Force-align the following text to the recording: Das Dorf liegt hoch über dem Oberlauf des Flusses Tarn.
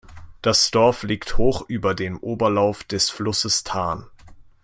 Das 0.41 0.71
Dorf 0.71 1.03
liegt 1.03 1.37
hoch 1.37 1.63
über 1.67 1.93
dem 1.93 2.17
Oberlauf 2.17 2.83
des 2.83 3.11
Flusses 3.11 3.63
Tarn. 3.63 4.07